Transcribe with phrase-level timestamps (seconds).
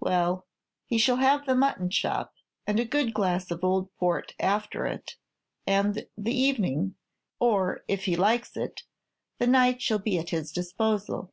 [0.00, 0.46] Well,
[0.84, 2.34] he shall have the mutton chop,
[2.66, 5.16] and a good glass of old port after it;
[5.66, 6.96] and the evening,
[7.38, 8.82] or, if he likes it,
[9.38, 11.32] the night shall be at his disposal."